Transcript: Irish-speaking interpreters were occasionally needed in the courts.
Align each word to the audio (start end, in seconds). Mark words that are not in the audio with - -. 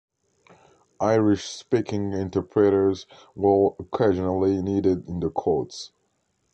Irish-speaking 0.99 2.11
interpreters 2.13 3.05
were 3.35 3.73
occasionally 3.77 4.59
needed 4.59 5.07
in 5.07 5.19
the 5.19 5.29
courts. 5.29 5.91